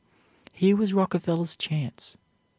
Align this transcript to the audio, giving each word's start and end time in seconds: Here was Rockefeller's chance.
Here 0.51 0.75
was 0.75 0.95
Rockefeller's 0.95 1.55
chance. 1.55 2.17